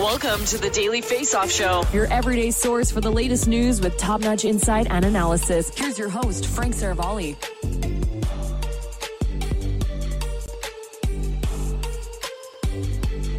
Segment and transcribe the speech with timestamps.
[0.00, 1.84] Welcome to the Daily Face Off Show.
[1.92, 5.70] Your everyday source for the latest news with top notch insight and analysis.
[5.76, 7.36] Here's your host, Frank Seravalli.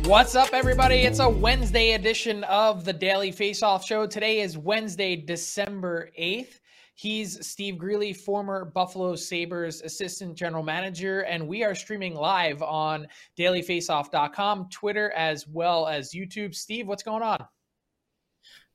[0.05, 0.97] What's up, everybody?
[0.97, 4.05] It's a Wednesday edition of the Daily Face Off Show.
[4.05, 6.60] Today is Wednesday, December 8th.
[6.93, 13.07] He's Steve Greeley, former Buffalo Sabres assistant general manager, and we are streaming live on
[13.37, 16.53] dailyfaceoff.com, Twitter, as well as YouTube.
[16.53, 17.43] Steve, what's going on?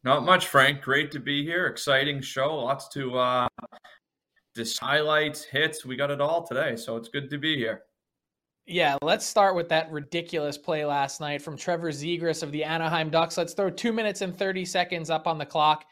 [0.02, 0.82] Not much, Frank.
[0.82, 1.66] Great to be here.
[1.66, 2.56] Exciting show.
[2.56, 3.48] Lots to uh,
[4.54, 5.84] this highlights, hits.
[5.84, 7.82] We got it all today, so it's good to be here.
[8.66, 13.10] Yeah, let's start with that ridiculous play last night from Trevor Zegras of the Anaheim
[13.10, 13.36] Ducks.
[13.36, 15.84] Let's throw two minutes and 30 seconds up on the clock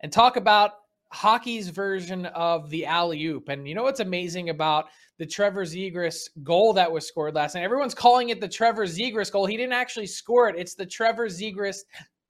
[0.00, 0.74] and talk about
[1.12, 3.48] hockey's version of the alley oop.
[3.48, 4.86] And you know what's amazing about
[5.18, 7.64] the Trevor Zegras goal that was scored last night?
[7.64, 9.46] Everyone's calling it the Trevor Zegras goal.
[9.46, 11.78] He didn't actually score it, it's the Trevor Zegras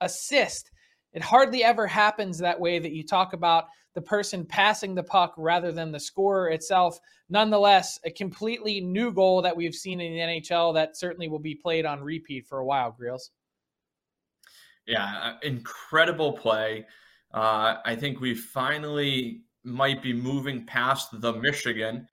[0.01, 0.69] assist.
[1.13, 5.33] It hardly ever happens that way that you talk about the person passing the puck
[5.37, 6.99] rather than the scorer itself.
[7.29, 11.55] Nonetheless, a completely new goal that we've seen in the NHL that certainly will be
[11.55, 13.31] played on repeat for a while, Grills.
[14.87, 16.85] Yeah, uh, incredible play.
[17.33, 22.07] Uh, I think we finally might be moving past the Michigan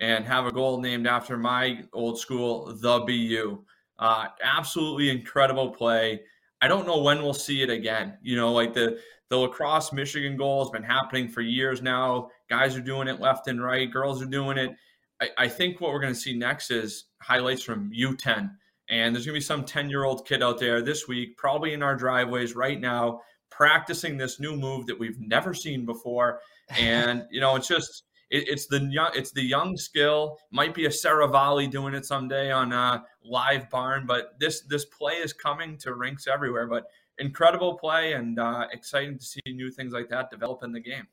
[0.00, 3.64] and have a goal named after my old school, the BU.
[3.98, 6.20] Uh, absolutely incredible play.
[6.62, 8.18] I don't know when we'll see it again.
[8.22, 12.30] You know, like the the lacrosse Michigan goal has been happening for years now.
[12.48, 13.90] Guys are doing it left and right.
[13.90, 14.72] Girls are doing it.
[15.20, 18.50] I, I think what we're going to see next is highlights from U10.
[18.88, 21.74] And there's going to be some 10 year old kid out there this week, probably
[21.74, 23.20] in our driveways right now,
[23.50, 26.40] practicing this new move that we've never seen before.
[26.70, 30.38] And, you know, it's just, it, it's the young, it's the young skill.
[30.50, 35.14] Might be a Seravalli doing it someday on a live barn, but this this play
[35.14, 36.66] is coming to rinks everywhere.
[36.66, 36.86] But
[37.18, 41.06] incredible play and uh, exciting to see new things like that develop in the game.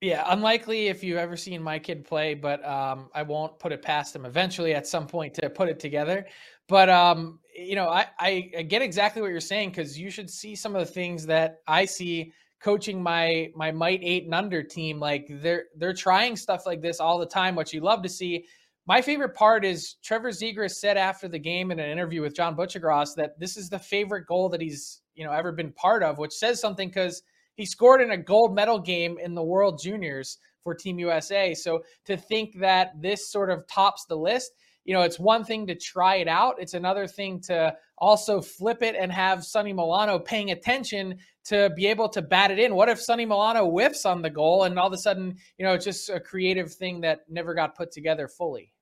[0.00, 3.80] Yeah, unlikely if you've ever seen my kid play, but um, I won't put it
[3.80, 6.26] past him eventually at some point to put it together.
[6.68, 10.54] But um, you know, I, I, get exactly what you're saying because you should see
[10.54, 12.32] some of the things that I see
[12.62, 14.98] coaching my my might eight and under team.
[14.98, 18.46] Like they're they're trying stuff like this all the time, which you love to see.
[18.86, 22.56] My favorite part is Trevor Zegras said after the game in an interview with John
[22.56, 26.18] Buccigross that this is the favorite goal that he's you know ever been part of,
[26.18, 27.22] which says something because
[27.56, 31.54] he scored in a gold medal game in the World Juniors for Team USA.
[31.54, 34.52] So to think that this sort of tops the list,
[34.84, 36.56] you know, it's one thing to try it out.
[36.58, 41.86] It's another thing to also flip it and have Sonny Milano paying attention to be
[41.86, 42.74] able to bat it in.
[42.74, 45.74] What if Sonny Milano whiffs on the goal and all of a sudden, you know,
[45.74, 48.72] it's just a creative thing that never got put together fully?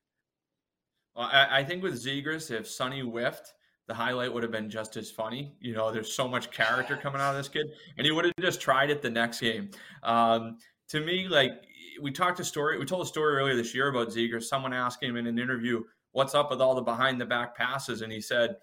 [1.15, 3.53] Well, I, I think with Zegras, if Sonny whiffed,
[3.87, 5.55] the highlight would have been just as funny.
[5.61, 7.67] You know, there's so much character coming out of this kid,
[7.99, 9.71] and he would have just tried it the next game.
[10.03, 10.59] Um,
[10.89, 11.65] to me, like
[12.01, 14.45] we talked a story, we told a story earlier this year about Zegras.
[14.45, 18.03] Someone asked him in an interview, "What's up with all the behind the back passes?"
[18.03, 18.57] And he said,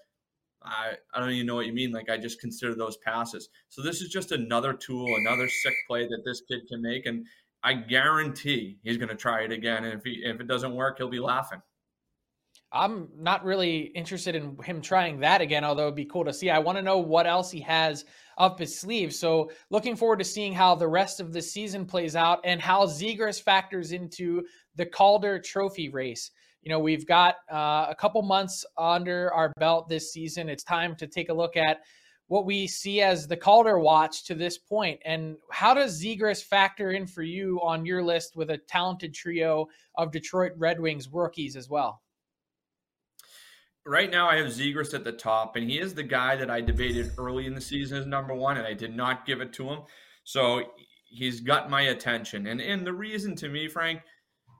[0.64, 1.92] I, I don't even know what you mean.
[1.92, 3.50] Like I just consider those passes.
[3.70, 7.26] So this is just another tool, another sick play that this kid can make, and
[7.64, 9.86] I guarantee he's going to try it again.
[9.86, 11.62] And if he if it doesn't work, he'll be laughing.
[12.72, 16.50] I'm not really interested in him trying that again, although it'd be cool to see.
[16.52, 18.06] I want to know what else he has
[18.38, 19.14] up his sleeve.
[19.14, 22.86] So looking forward to seeing how the rest of the season plays out and how
[22.86, 24.46] Zegras factors into
[24.76, 26.32] the Calder Trophy race.
[26.62, 30.48] You know, we've got uh, a couple months under our belt this season.
[30.48, 31.80] It's time to take a look at
[32.28, 35.00] what we see as the Calder watch to this point.
[35.06, 39.68] And how does Zegras factor in for you on your list with a talented trio
[39.96, 42.02] of Detroit Red Wings rookies as well?
[43.90, 46.62] Right now, I have Zegras at the top, and he is the guy that I
[46.62, 49.68] debated early in the season as number one, and I did not give it to
[49.68, 49.80] him.
[50.26, 50.62] So
[51.06, 52.46] he's got my attention.
[52.46, 54.02] And, and the reason to me, Frank,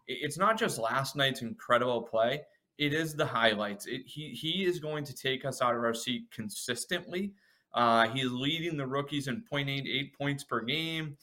[0.08, 2.42] it's not just last night's incredible play,
[2.80, 3.86] it is the highlights.
[3.86, 7.34] It, he, he is going to take us out of our seat consistently.
[7.76, 11.18] Uh, he's leading the rookies in 0.88 points per game.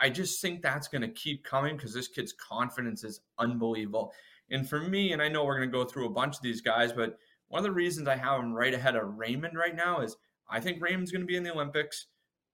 [0.00, 4.12] I just think that's going to keep coming because this kid's confidence is unbelievable.
[4.50, 6.60] And for me, and I know we're going to go through a bunch of these
[6.60, 7.16] guys, but
[7.48, 10.16] one of the reasons I have him right ahead of Raymond right now is
[10.48, 12.06] I think Raymond's going to be in the Olympics.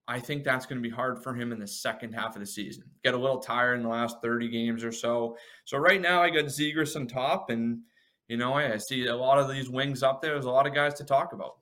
[0.06, 2.46] I think that's going to be hard for him in the second half of the
[2.46, 2.84] season.
[3.02, 5.36] Get a little tired in the last 30 games or so.
[5.64, 7.80] So right now I got Zegras on top, and
[8.28, 10.32] you know I see a lot of these wings up there.
[10.32, 11.54] There's a lot of guys to talk about.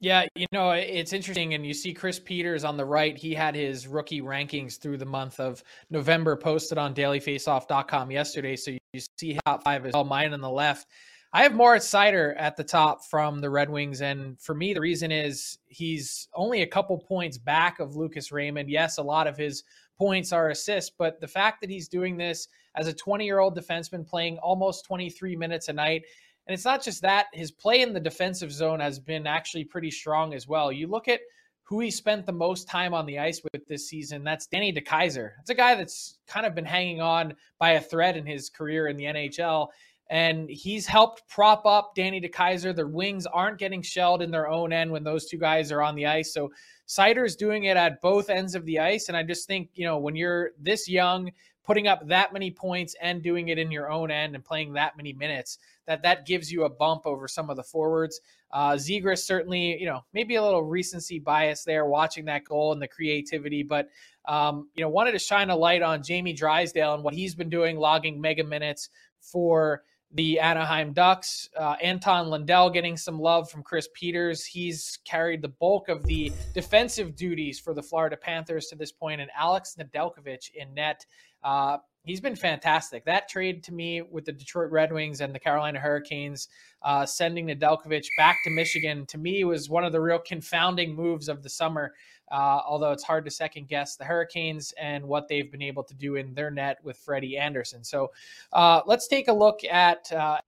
[0.00, 1.54] Yeah, you know, it's interesting.
[1.54, 3.16] And you see Chris Peters on the right.
[3.16, 8.56] He had his rookie rankings through the month of November posted on dailyfaceoff.com yesterday.
[8.56, 10.88] So you see top five is all Mine on the left.
[11.32, 14.02] I have Moritz Seider at the top from the Red Wings.
[14.02, 18.68] And for me, the reason is he's only a couple points back of Lucas Raymond.
[18.68, 19.64] Yes, a lot of his
[19.96, 23.56] points are assists, but the fact that he's doing this as a 20 year old
[23.56, 26.02] defenseman playing almost 23 minutes a night
[26.46, 29.90] and it's not just that, his play in the defensive zone has been actually pretty
[29.90, 30.72] strong as well.
[30.72, 31.20] You look at
[31.62, 35.30] who he spent the most time on the ice with this season, that's Danny DeKeyser.
[35.40, 38.88] It's a guy that's kind of been hanging on by a thread in his career
[38.88, 39.68] in the NHL.
[40.12, 42.76] And he's helped prop up Danny DeKeyser.
[42.76, 45.94] The wings aren't getting shelled in their own end when those two guys are on
[45.94, 46.34] the ice.
[46.34, 46.52] So
[46.86, 49.08] Seider's doing it at both ends of the ice.
[49.08, 51.32] And I just think, you know, when you're this young,
[51.64, 54.98] putting up that many points and doing it in your own end and playing that
[54.98, 55.56] many minutes,
[55.86, 58.20] that that gives you a bump over some of the forwards.
[58.50, 62.82] Uh, Zegras certainly, you know, maybe a little recency bias there, watching that goal and
[62.82, 63.88] the creativity, but
[64.26, 67.48] um, you know, wanted to shine a light on Jamie Drysdale and what he's been
[67.48, 68.90] doing, logging mega minutes
[69.22, 71.48] for the Anaheim Ducks.
[71.56, 74.44] Uh, Anton Lundell getting some love from Chris Peters.
[74.44, 79.20] He's carried the bulk of the defensive duties for the Florida Panthers to this point,
[79.20, 81.06] and Alex Nedeljkovic in net.
[81.42, 83.04] Uh, he's been fantastic.
[83.04, 86.48] That trade to me with the Detroit Red Wings and the Carolina Hurricanes,
[86.82, 91.28] uh, sending Nedeljkovic back to Michigan, to me was one of the real confounding moves
[91.28, 91.94] of the summer.
[92.32, 95.94] Uh, although it's hard to second guess the Hurricanes and what they've been able to
[95.94, 97.84] do in their net with Freddie Andersen.
[97.84, 98.10] So
[98.54, 100.38] uh, let's take a look at uh,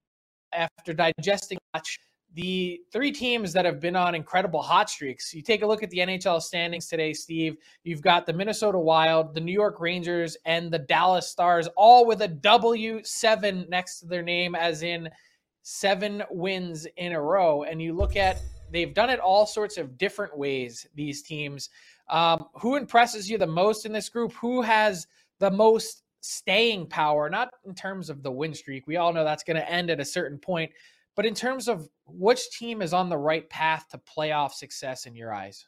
[0.52, 1.58] after digesting
[2.34, 5.32] the three teams that have been on incredible hot streaks.
[5.32, 7.56] You take a look at the NHL standings today, Steve.
[7.84, 12.22] You've got the Minnesota Wild, the New York Rangers, and the Dallas Stars, all with
[12.22, 15.08] a W7 next to their name, as in
[15.62, 17.62] seven wins in a row.
[17.62, 18.40] And you look at,
[18.74, 21.70] they've done it all sorts of different ways, these teams.
[22.10, 24.32] Um, who impresses you the most in this group?
[24.34, 25.06] Who has
[25.38, 28.86] the most staying power, not in terms of the win streak.
[28.86, 30.72] We all know that's going to end at a certain point,
[31.16, 35.14] but in terms of which team is on the right path to playoff success in
[35.14, 35.66] your eyes?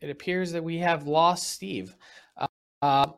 [0.00, 1.94] It appears that we have lost Steve.
[2.80, 3.08] Uh,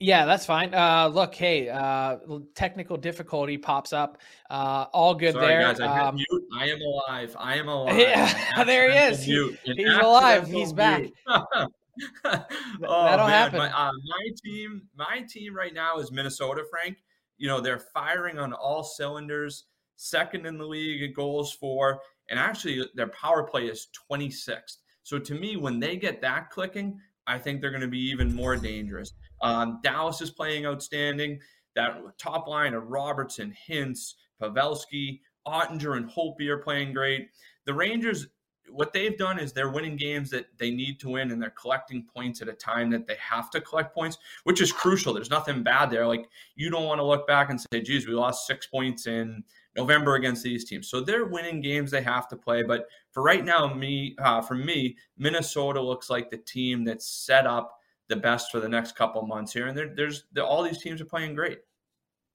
[0.00, 0.74] yeah, that's fine.
[0.74, 2.16] Uh, look, hey, uh,
[2.54, 4.18] technical difficulty pops up.
[4.50, 5.60] Uh, all good Sorry, there.
[5.62, 6.18] Guys, I, um,
[6.58, 7.36] I am alive.
[7.38, 7.98] I am alive.
[7.98, 9.24] Yeah, there he is.
[9.24, 10.46] He's alive.
[10.48, 11.04] He's back.
[11.26, 11.66] oh,
[12.24, 13.28] That'll man.
[13.28, 13.58] happen.
[13.58, 16.64] My, uh, my team, my team right now is Minnesota.
[16.70, 16.96] Frank,
[17.38, 19.64] you know they're firing on all cylinders.
[19.96, 24.78] Second in the league in goals for, and actually their power play is 26th.
[25.04, 28.34] So to me, when they get that clicking, I think they're going to be even
[28.34, 29.12] more dangerous.
[29.44, 31.38] Um, Dallas is playing outstanding.
[31.76, 37.28] That top line of Robertson, Hintz, Pavelski, Oettinger, and Holtby are playing great.
[37.66, 38.28] The Rangers,
[38.70, 42.06] what they've done is they're winning games that they need to win and they're collecting
[42.14, 45.12] points at a time that they have to collect points, which is crucial.
[45.12, 46.06] There's nothing bad there.
[46.06, 49.44] Like you don't want to look back and say, geez, we lost six points in
[49.76, 50.88] November against these teams.
[50.88, 52.62] So they're winning games they have to play.
[52.62, 57.46] But for right now, me, uh, for me, Minnesota looks like the team that's set
[57.46, 59.66] up the best for the next couple months here.
[59.66, 61.58] And there's all these teams are playing great.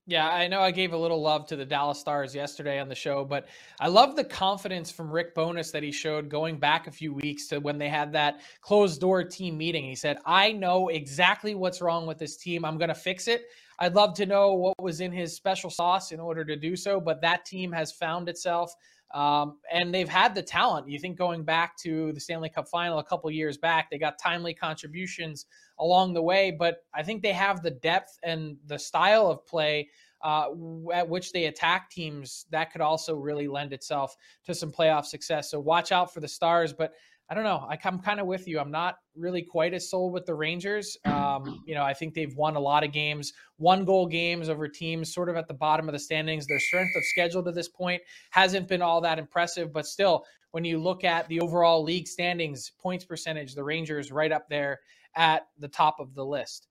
[0.07, 2.95] Yeah, I know I gave a little love to the Dallas Stars yesterday on the
[2.95, 3.47] show, but
[3.79, 7.45] I love the confidence from Rick Bowness that he showed going back a few weeks
[7.49, 9.85] to when they had that closed door team meeting.
[9.85, 12.65] He said, I know exactly what's wrong with this team.
[12.65, 13.43] I'm going to fix it.
[13.77, 16.99] I'd love to know what was in his special sauce in order to do so,
[16.99, 18.73] but that team has found itself.
[19.11, 20.87] Um, and they've had the talent.
[20.87, 24.19] You think going back to the Stanley Cup final a couple years back, they got
[24.19, 25.47] timely contributions
[25.79, 29.89] along the way, but I think they have the depth and the style of play
[30.21, 30.47] uh,
[30.93, 35.49] at which they attack teams that could also really lend itself to some playoff success.
[35.49, 36.93] So watch out for the Stars, but
[37.31, 37.67] I don't know.
[37.69, 38.59] I, am kind of with you.
[38.59, 40.97] I'm not really quite as sold with the Rangers.
[41.19, 44.67] Um, you know, I think they've won a lot of games, one goal games over
[44.67, 46.47] teams sort of at the bottom of the standings.
[46.47, 50.63] Their strength of schedule to this point hasn't been all that impressive, but still, when
[50.63, 54.79] you look at the overall league standings, points percentage, the Rangers right up there
[55.15, 56.67] at the top of the list.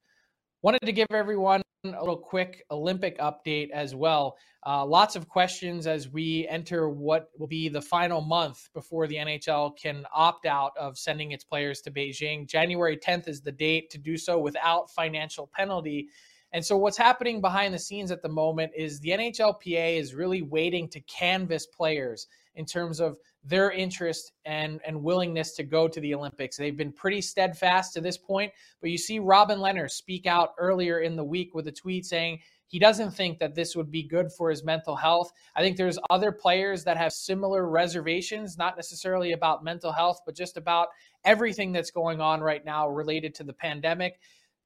[0.63, 4.37] Wanted to give everyone a little quick Olympic update as well.
[4.67, 9.15] Uh, lots of questions as we enter what will be the final month before the
[9.15, 12.49] NHL can opt out of sending its players to Beijing.
[12.49, 16.09] January 10th is the date to do so without financial penalty.
[16.53, 20.43] And so, what's happening behind the scenes at the moment is the NHLPA is really
[20.43, 22.27] waiting to canvas players
[22.59, 26.57] in terms of their interest and, and willingness to go to the Olympics.
[26.57, 31.01] They've been pretty steadfast to this point, but you see Robin Lehner speak out earlier
[31.01, 34.31] in the week with a tweet saying he doesn't think that this would be good
[34.31, 35.33] for his mental health.
[35.57, 40.37] I think there's other players that have similar reservations, not necessarily about mental health, but
[40.37, 40.89] just about
[41.25, 44.21] everything that's going on right now related to the pandemic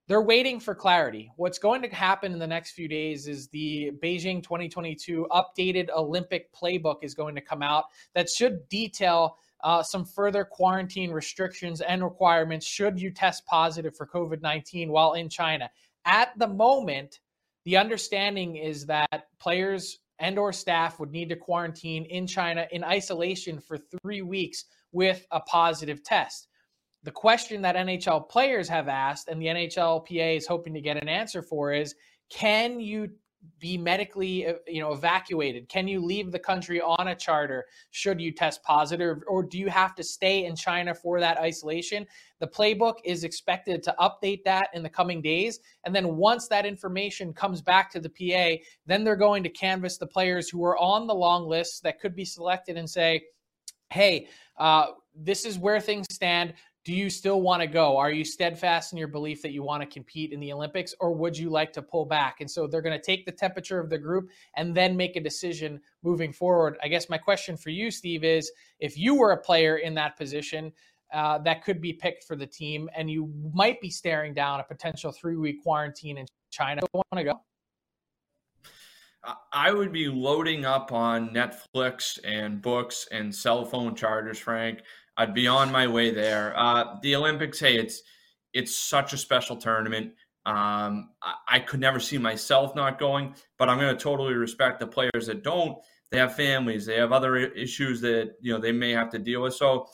[0.09, 1.31] they're waiting for clarity.
[1.37, 6.53] What's going to happen in the next few days is the Beijing 2022 updated Olympic
[6.53, 12.03] playbook is going to come out that should detail uh, some further quarantine restrictions and
[12.03, 15.71] requirements should you test positive for COVID 19 while in China.
[16.05, 17.21] At the moment,
[17.65, 22.83] the understanding is that players and or staff would need to quarantine in China in
[22.83, 26.49] isolation for three weeks with a positive test
[27.05, 31.09] the question that NHL players have asked and the NHLPA is hoping to get an
[31.09, 31.95] answer for is
[32.31, 33.11] can you
[33.59, 35.69] be medically uh, you know evacuated?
[35.69, 39.19] Can you leave the country on a charter should you test positive?
[39.27, 42.07] Or do you have to stay in China for that isolation?
[42.39, 45.59] The playbook is expected to update that in the coming days.
[45.85, 49.99] And then once that information comes back to the PA then they're going to canvass
[49.99, 53.23] the players who are on the long list that could be selected and say
[53.91, 54.29] hey
[54.59, 57.97] uh, this is where things stand do you still want to go?
[57.97, 61.13] Are you steadfast in your belief that you want to compete in the Olympics, or
[61.13, 62.41] would you like to pull back?
[62.41, 65.21] And so they're going to take the temperature of the group and then make a
[65.21, 66.77] decision moving forward.
[66.83, 70.17] I guess my question for you, Steve, is if you were a player in that
[70.17, 70.73] position
[71.13, 74.65] uh, that could be picked for the team, and you might be staring down a
[74.65, 77.41] potential three week quarantine in China, want to go?
[79.53, 84.81] I would be loading up on Netflix and books and cell phone chargers, Frank.
[85.17, 86.59] I'd be on my way there.
[86.59, 88.03] Uh, the Olympics, hey, it's
[88.53, 90.13] it's such a special tournament.
[90.45, 94.81] Um, I, I, could never see myself not going, but I'm going to totally respect
[94.81, 95.79] the players that don't.
[96.11, 99.43] They have families, they have other issues that you know they may have to deal
[99.43, 99.55] with.
[99.55, 99.87] So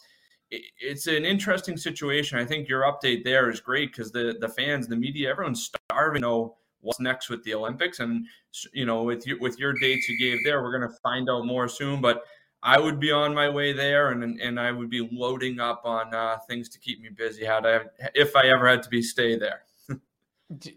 [0.50, 2.38] it, it's an interesting situation.
[2.38, 6.22] I think your update there is great because the the fans, the media, everyone's starving
[6.22, 8.26] to know what's next with the Olympics, and
[8.72, 11.44] you know with your with your dates you gave there, we're going to find out
[11.44, 12.00] more soon.
[12.00, 12.22] But
[12.62, 16.12] I would be on my way there, and and I would be loading up on
[16.15, 17.45] uh, things to keep me busy.
[17.45, 17.81] Had I
[18.15, 19.62] if I ever had to be stay there.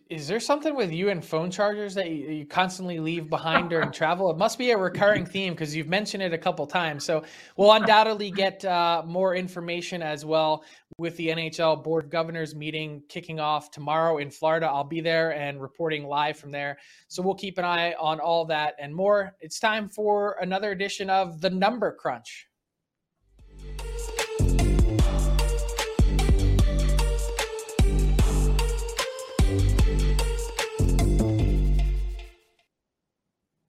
[0.10, 3.92] Is there something with you and phone chargers that you, you constantly leave behind during
[3.94, 4.30] travel?
[4.30, 7.06] It must be a recurring theme because you've mentioned it a couple times.
[7.06, 7.24] So
[7.56, 10.64] we'll undoubtedly get uh, more information as well
[11.02, 14.68] with the NHL Board of Governors meeting kicking off tomorrow in Florida.
[14.68, 16.78] I'll be there and reporting live from there.
[17.08, 19.36] So we'll keep an eye on all that and more.
[19.40, 22.48] It's time for another edition of the Number Crunch.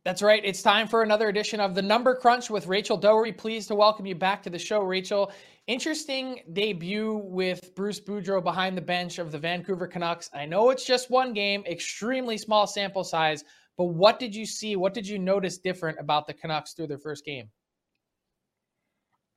[0.05, 0.45] That's right.
[0.45, 3.31] It's time for another edition of the Number Crunch with Rachel Doerrie.
[3.31, 5.31] Pleased to welcome you back to the show, Rachel.
[5.69, 10.29] Interesting debut with Bruce Boudreau behind the bench of the Vancouver Canucks.
[10.35, 13.45] I know it's just one game, extremely small sample size,
[13.79, 14.75] but what did you see?
[14.75, 17.49] What did you notice different about the Canucks through their first game?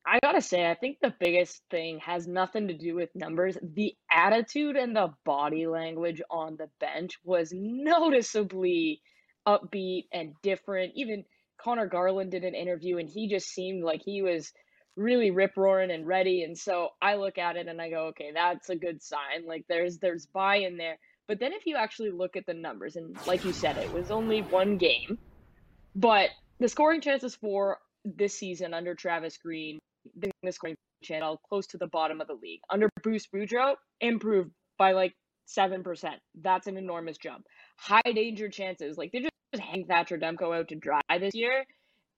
[0.07, 3.55] I gotta say, I think the biggest thing has nothing to do with numbers.
[3.62, 9.01] The attitude and the body language on the bench was noticeably
[9.47, 10.93] upbeat and different.
[10.95, 11.23] Even
[11.61, 14.51] Conor Garland did an interview and he just seemed like he was
[14.95, 16.43] really rip roaring and ready.
[16.43, 19.45] And so I look at it and I go, okay, that's a good sign.
[19.47, 20.97] Like there's there's buy in there.
[21.27, 24.11] But then if you actually look at the numbers, and like you said, it was
[24.11, 25.17] only one game,
[25.95, 29.79] but the scoring chances for this season under Travis Green,
[30.15, 32.59] the scoring channel close to the bottom of the league.
[32.69, 35.13] Under Bruce Boudreau, improved by like
[35.47, 35.83] 7%.
[36.41, 37.45] That's an enormous jump.
[37.77, 38.97] High danger chances.
[38.97, 41.65] Like they just hang Thatcher Demko out to dry this year.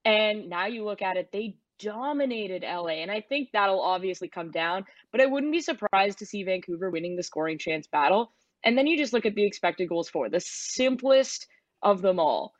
[0.05, 3.01] And now you look at it, they dominated LA.
[3.01, 6.89] And I think that'll obviously come down, but I wouldn't be surprised to see Vancouver
[6.89, 8.31] winning the scoring chance battle.
[8.63, 11.47] And then you just look at the expected goals for the simplest
[11.81, 12.53] of them all.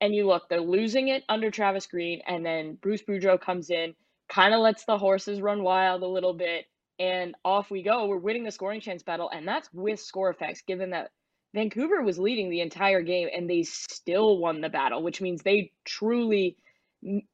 [0.00, 3.94] And you look, they're losing it under Travis Green, and then Bruce Boudreau comes in,
[4.28, 6.66] kind of lets the horses run wild a little bit,
[6.98, 8.06] and off we go.
[8.06, 11.10] We're winning the scoring chance battle, and that's with score effects, given that
[11.54, 15.70] Vancouver was leading the entire game and they still won the battle, which means they
[15.84, 16.56] truly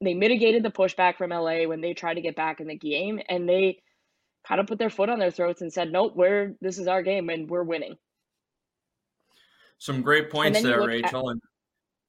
[0.01, 3.19] they mitigated the pushback from LA when they tried to get back in the game
[3.29, 3.81] and they
[4.47, 7.01] kind of put their foot on their throats and said, "Nope, we're this is our
[7.01, 7.95] game and we're winning."
[9.79, 11.29] Some great points there, Rachel.
[11.29, 11.41] At, and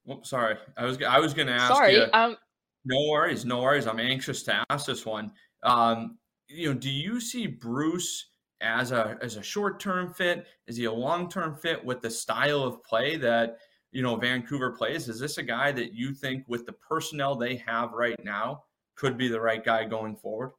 [0.08, 2.06] oh, sorry, I was I was going to ask sorry, you.
[2.12, 2.36] Um,
[2.84, 3.86] no worries, no worries.
[3.86, 5.32] I'm anxious to ask this one.
[5.62, 8.31] Um, you know, do you see Bruce
[8.62, 10.46] as a as a short term fit?
[10.66, 13.58] Is he a long term fit with the style of play that
[13.90, 15.08] you know Vancouver plays?
[15.08, 18.64] Is this a guy that you think, with the personnel they have right now,
[18.94, 20.52] could be the right guy going forward?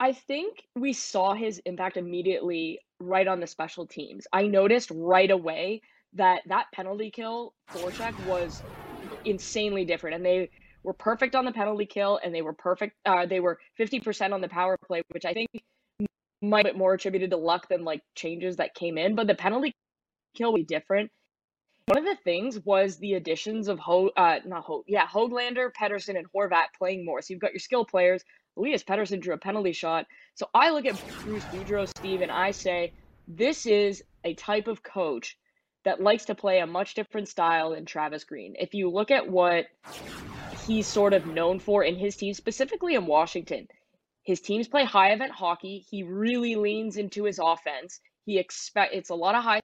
[0.00, 4.26] I think we saw his impact immediately right on the special teams.
[4.32, 5.82] I noticed right away
[6.14, 8.62] that that penalty kill forecheck was
[9.24, 10.50] insanely different, and they
[10.82, 12.94] were perfect on the penalty kill, and they were perfect.
[13.04, 15.48] Uh, they were fifty percent on the power play, which I think
[16.40, 19.14] might be more attributed to luck than like changes that came in.
[19.14, 19.74] But the penalty
[20.36, 21.10] kill be different.
[21.86, 26.18] One of the things was the additions of Ho, uh, not Ho, yeah, Hoglander, Pettersson,
[26.18, 27.22] and Horvat playing more.
[27.22, 28.22] So you've got your skill players.
[28.58, 30.06] Elias Pettersson drew a penalty shot.
[30.34, 32.92] So I look at Bruce Boudreau, Steve, and I say,
[33.26, 35.38] this is a type of coach
[35.84, 38.54] that likes to play a much different style than Travis Green.
[38.58, 39.66] If you look at what
[40.66, 43.68] he's sort of known for in his team, specifically in Washington,
[44.28, 45.86] his teams play high event hockey.
[45.88, 47.98] He really leans into his offense.
[48.26, 49.62] He expect it's a lot of high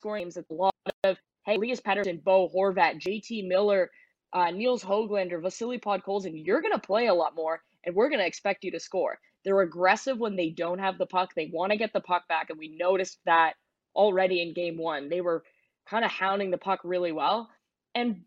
[0.00, 0.38] scoring games.
[0.38, 3.90] It's a lot of hey, Elias Pettersson, Bo Horvat, JT Miller,
[4.32, 6.32] uh, Nils Hoglander, Vasily Podkolzin.
[6.46, 9.18] You're going to play a lot more, and we're going to expect you to score.
[9.44, 11.34] They're aggressive when they don't have the puck.
[11.36, 13.52] They want to get the puck back, and we noticed that
[13.94, 15.10] already in game one.
[15.10, 15.44] They were
[15.86, 17.50] kind of hounding the puck really well.
[17.94, 18.22] And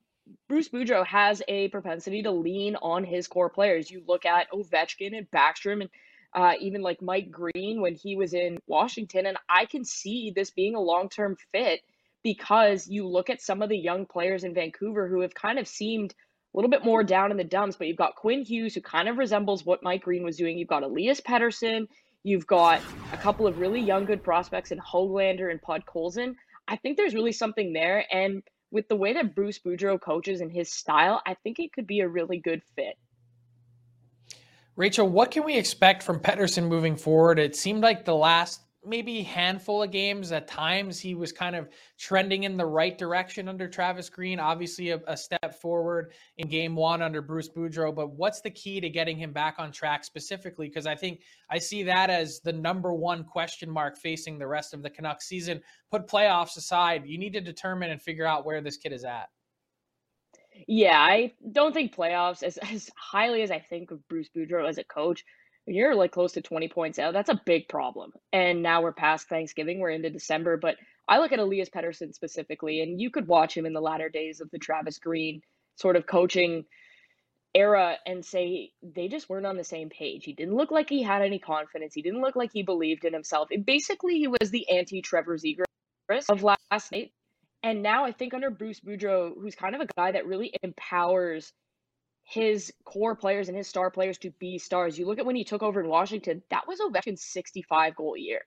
[0.48, 3.90] Bruce Boudreau has a propensity to lean on his core players.
[3.90, 5.90] You look at Ovechkin and Backstrom and
[6.36, 10.52] uh, even like Mike Green when he was in Washington, and I can see this
[10.52, 11.82] being a long term fit
[12.24, 15.68] because you look at some of the young players in Vancouver who have kind of
[15.68, 16.14] seemed
[16.54, 19.10] a little bit more down in the dumps, but you've got Quinn Hughes, who kind
[19.10, 20.58] of resembles what Mike Green was doing.
[20.58, 21.88] You've got Elias Pettersson.
[22.24, 22.82] You've got
[23.12, 26.36] a couple of really young, good prospects in Hoglander and Podkolzin.
[26.68, 28.06] I think there's really something there.
[28.12, 31.86] And with the way that Bruce Boudreau coaches and his style, I think it could
[31.86, 32.98] be a really good fit.
[34.76, 37.38] Rachel, what can we expect from Pettersson moving forward?
[37.38, 41.70] It seemed like the last maybe handful of games at times he was kind of
[41.98, 44.40] trending in the right direction under Travis Green.
[44.40, 47.94] Obviously, a, a, step forward in game one under Bruce Boudreau.
[47.94, 50.68] But what's the key to getting him back on track specifically?
[50.68, 54.74] Because I think I see that as the number one question mark facing the rest
[54.74, 55.62] of the Canucks season.
[55.92, 59.30] Put playoffs aside, you need to determine and figure out where this kid is at.
[60.68, 64.78] Yeah, I don't think playoffs, as, as highly as I think of Bruce Boudreau as
[64.78, 65.24] a coach,
[65.66, 67.14] you're like close to 20 points out.
[67.14, 68.12] That's a big problem.
[68.32, 70.58] And now we're past Thanksgiving, we're into December.
[70.58, 70.76] But
[71.08, 74.42] I look at Elias Pettersson specifically, and you could watch him in the latter days
[74.42, 75.42] of the Travis Green
[75.76, 76.66] sort of coaching
[77.56, 80.24] era and say they just weren't on the same page.
[80.26, 81.94] He didn't look like he had any confidence.
[81.94, 83.50] He didn't look like he believed in himself.
[83.52, 87.12] It basically, he was the anti Trevor Zegras of last night.
[87.62, 91.54] And now I think under Bruce Boudreau, who's kind of a guy that really empowers
[92.24, 94.98] his core players and his star players to be stars.
[94.98, 98.42] You look at when he took over in Washington, that was Ovechkin's 65 goal year.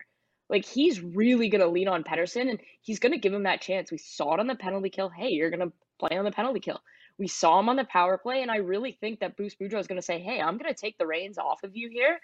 [0.49, 3.61] Like he's really going to lean on Pettersson and he's going to give him that
[3.61, 3.91] chance.
[3.91, 5.09] We saw it on the penalty kill.
[5.09, 6.81] Hey, you're going to play on the penalty kill.
[7.19, 9.87] We saw him on the power play, and I really think that Bruce Boudreau is
[9.87, 12.21] going to say, "Hey, I'm going to take the reins off of you here.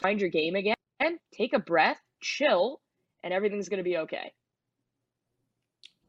[0.00, 0.74] Find your game again.
[1.34, 2.80] Take a breath, chill,
[3.22, 4.32] and everything's going to be okay."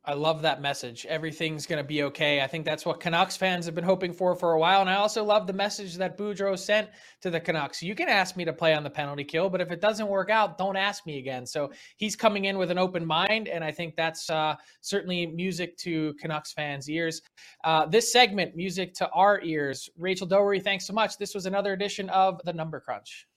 [0.03, 1.05] I love that message.
[1.05, 2.41] Everything's going to be okay.
[2.41, 4.81] I think that's what Canucks fans have been hoping for for a while.
[4.81, 6.89] And I also love the message that Boudreau sent
[7.21, 7.83] to the Canucks.
[7.83, 10.31] You can ask me to play on the penalty kill, but if it doesn't work
[10.31, 11.45] out, don't ask me again.
[11.45, 13.47] So he's coming in with an open mind.
[13.47, 17.21] And I think that's uh, certainly music to Canucks fans' ears.
[17.63, 19.87] Uh, this segment, music to our ears.
[19.99, 21.19] Rachel Doerrie, thanks so much.
[21.19, 23.27] This was another edition of The Number Crunch.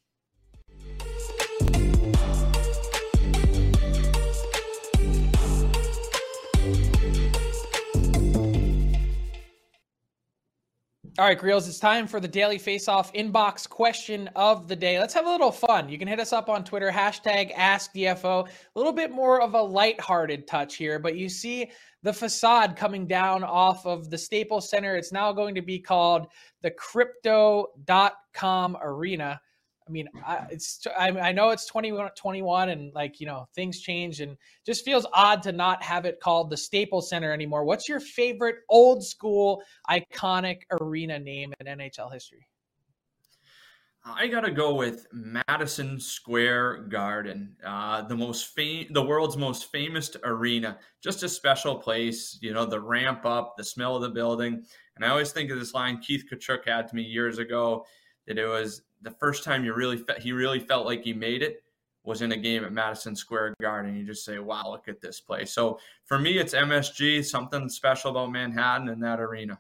[11.16, 14.98] All right, Grills, it's time for the Daily Faceoff inbox question of the day.
[14.98, 15.88] Let's have a little fun.
[15.88, 18.48] You can hit us up on Twitter, hashtag AskDFO.
[18.48, 21.70] A little bit more of a lighthearted touch here, but you see
[22.03, 24.96] the facade coming down off of the Staples Center.
[24.96, 26.27] It's now going to be called
[26.62, 29.40] the Crypto.com Arena.
[29.86, 34.20] I mean, I, it's I, I know it's 2021 and like, you know, things change
[34.20, 37.64] and just feels odd to not have it called the Staples Center anymore.
[37.64, 42.46] What's your favorite old school iconic arena name in NHL history?
[44.06, 50.14] I gotta go with Madison Square Garden, uh, the most fam- the world's most famous
[50.24, 50.78] arena.
[51.02, 54.62] Just a special place, you know, the ramp up, the smell of the building,
[54.96, 57.86] and I always think of this line Keith Tkachuk had to me years ago
[58.26, 61.42] that it was the first time you really fe- he really felt like he made
[61.42, 61.62] it
[62.02, 63.96] was in a game at Madison Square Garden.
[63.96, 67.24] You just say, "Wow, look at this place." So for me, it's MSG.
[67.24, 69.58] Something special about Manhattan and that arena.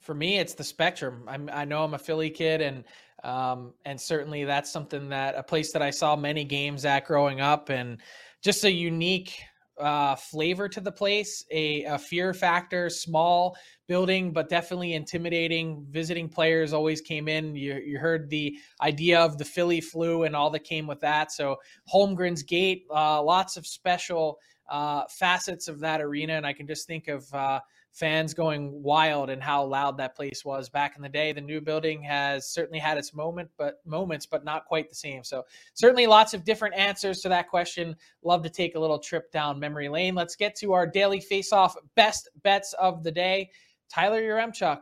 [0.00, 1.24] For me, it's the Spectrum.
[1.28, 2.84] I'm, I know I'm a Philly kid, and
[3.22, 7.40] um, and certainly that's something that a place that I saw many games at growing
[7.40, 8.00] up, and
[8.40, 9.40] just a unique
[9.78, 13.56] uh, flavor to the place, a, a, fear factor, small
[13.88, 15.86] building, but definitely intimidating.
[15.90, 17.56] Visiting players always came in.
[17.56, 21.32] You, you heard the idea of the Philly flu and all that came with that.
[21.32, 21.56] So,
[21.92, 26.34] Holmgren's Gate, uh, lots of special uh, facets of that arena.
[26.34, 27.60] And I can just think of uh,
[27.92, 31.32] fans going wild and how loud that place was back in the day.
[31.32, 35.22] The new building has certainly had its moment, but moments, but not quite the same.
[35.22, 37.94] So certainly lots of different answers to that question.
[38.22, 40.14] Love to take a little trip down memory lane.
[40.14, 43.50] Let's get to our daily face-off best bets of the day.
[43.90, 44.80] Tyler Yaremchuk,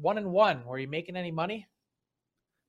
[0.00, 0.64] one and one.
[0.64, 1.66] Were you making any money?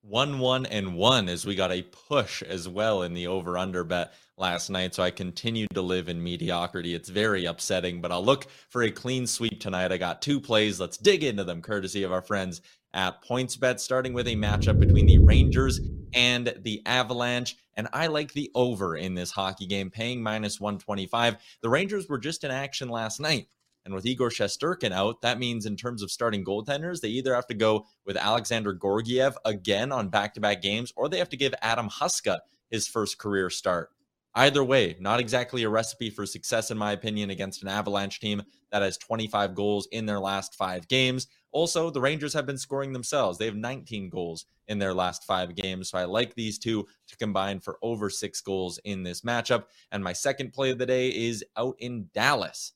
[0.02, 3.84] One, one, and one as we got a push as well in the over under
[3.84, 4.96] bet last night.
[4.96, 6.96] So I continued to live in mediocrity.
[6.96, 9.92] It's very upsetting, but I'll look for a clean sweep tonight.
[9.92, 10.80] I got two plays.
[10.80, 12.62] Let's dig into them, courtesy of our friends
[12.94, 15.80] at PointsBet, starting with a matchup between the Rangers
[16.14, 17.58] and the Avalanche.
[17.76, 21.36] And I like the over in this hockey game, paying minus 125.
[21.62, 23.48] The Rangers were just in action last night.
[23.90, 27.48] And with Igor Shesterkin out, that means in terms of starting goaltenders, they either have
[27.48, 31.38] to go with Alexander Georgiev again on back to back games, or they have to
[31.38, 32.38] give Adam Huska
[32.70, 33.90] his first career start.
[34.36, 38.44] Either way, not exactly a recipe for success, in my opinion, against an Avalanche team
[38.72, 41.26] that has 25 goals in their last five games.
[41.52, 43.40] Also, the Rangers have been scoring themselves.
[43.40, 45.90] They have 19 goals in their last five games.
[45.90, 49.64] So I like these two to combine for over six goals in this matchup.
[49.92, 52.74] And my second play of the day is out in Dallas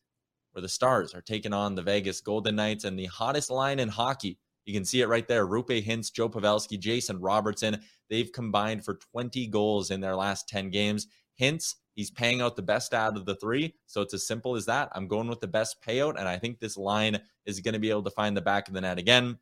[0.53, 3.89] where the Stars are taking on the Vegas Golden Knights and the hottest line in
[3.89, 4.39] hockey.
[4.65, 5.45] You can see it right there.
[5.45, 7.81] Roope Hintz, Joe Pavelski, Jason Robertson.
[8.09, 11.07] They've combined for 20 goals in their last 10 games.
[11.39, 13.73] Hintz, he's paying out the best out of the three.
[13.87, 14.89] So it's as simple as that.
[14.93, 17.89] I'm going with the best payout, and I think this line is going to be
[17.89, 19.37] able to find the back of the net again.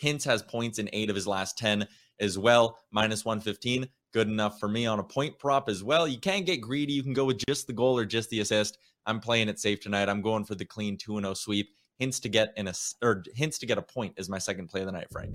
[0.00, 1.86] Hintz has points in eight of his last 10
[2.20, 3.88] as well, minus 115.
[4.12, 6.06] Good enough for me on a point prop as well.
[6.06, 6.92] You can't get greedy.
[6.92, 8.78] You can go with just the goal or just the assist.
[9.06, 10.08] I'm playing it safe tonight.
[10.08, 11.70] I'm going for the clean 2 0 sweep.
[12.00, 14.80] Hintz to get in a or Hintz to get a point is my second play
[14.80, 15.34] of the night, Frank.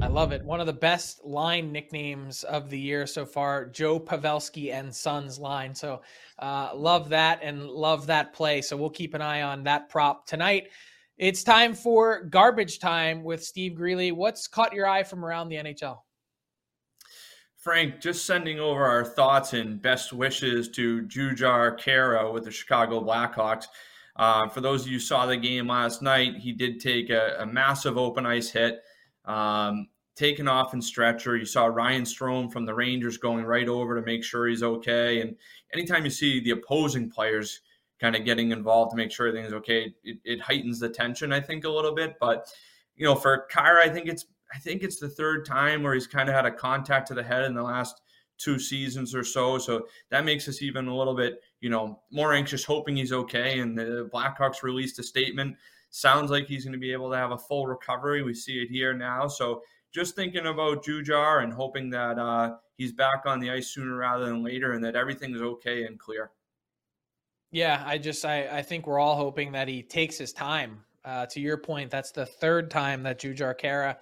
[0.00, 0.44] I love it.
[0.44, 5.38] One of the best line nicknames of the year so far, Joe Pavelski and Sons
[5.38, 5.74] line.
[5.74, 6.02] So
[6.38, 8.62] uh, love that and love that play.
[8.62, 10.68] So we'll keep an eye on that prop tonight.
[11.16, 14.12] It's time for garbage time with Steve Greeley.
[14.12, 15.98] What's caught your eye from around the NHL?
[17.68, 22.98] Frank, just sending over our thoughts and best wishes to Jujhar Khaira with the Chicago
[23.04, 23.66] Blackhawks.
[24.16, 27.36] Uh, for those of you who saw the game last night, he did take a,
[27.40, 28.80] a massive open ice hit,
[29.26, 31.36] um, taken off in stretcher.
[31.36, 35.20] You saw Ryan Strome from the Rangers going right over to make sure he's okay.
[35.20, 35.36] And
[35.74, 37.60] anytime you see the opposing players
[38.00, 41.40] kind of getting involved to make sure everything's okay, it, it heightens the tension, I
[41.40, 42.14] think, a little bit.
[42.18, 42.50] But
[42.96, 46.06] you know, for Khaira, I think it's I think it's the third time where he's
[46.06, 48.00] kind of had a contact to the head in the last
[48.38, 49.58] two seasons or so.
[49.58, 53.58] So that makes us even a little bit, you know, more anxious, hoping he's okay.
[53.58, 55.56] And the Blackhawks released a statement.
[55.90, 58.22] Sounds like he's going to be able to have a full recovery.
[58.22, 59.26] We see it here now.
[59.26, 63.96] So just thinking about Jujhar and hoping that uh, he's back on the ice sooner
[63.96, 66.30] rather than later and that everything's okay and clear.
[67.50, 70.80] Yeah, I just I, I think we're all hoping that he takes his time.
[71.04, 73.96] Uh, to your point, that's the third time that Jujhar Khaira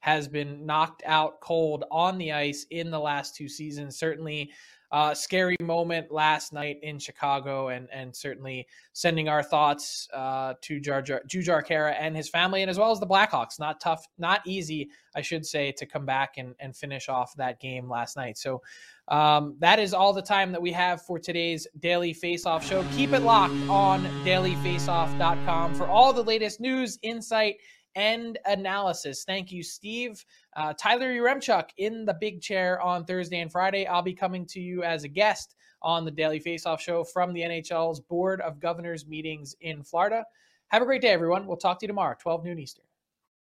[0.00, 3.98] has been knocked out cold on the ice in the last two seasons.
[3.98, 4.50] Certainly,
[4.92, 10.80] uh, scary moment last night in Chicago, and and certainly sending our thoughts uh, to
[10.80, 13.60] Jar Jar, Jujhar Khaira and his family, and as well as the Blackhawks.
[13.60, 17.60] Not tough, not easy, I should say, to come back and, and finish off that
[17.60, 18.36] game last night.
[18.36, 18.62] So
[19.06, 22.84] um, that is all the time that we have for today's Daily Faceoff show.
[22.96, 27.56] Keep it locked on dailyfaceoff.com for all the latest news, insight,
[28.00, 29.24] and analysis.
[29.24, 30.24] Thank you, Steve.
[30.56, 33.86] Uh, Tyler Yaremchuk in the big chair on Thursday and Friday.
[33.86, 37.42] I'll be coming to you as a guest on the Daily Faceoff Show from the
[37.42, 40.24] NHL's Board of Governors meetings in Florida.
[40.68, 41.46] Have a great day, everyone.
[41.46, 42.84] We'll talk to you tomorrow, 12 noon Eastern.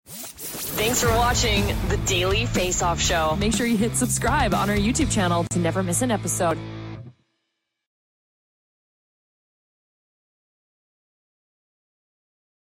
[0.05, 3.37] Thanks for watching the Daily Faceoff Show.
[3.37, 6.57] Make sure you hit subscribe on our YouTube channel to never miss an episode.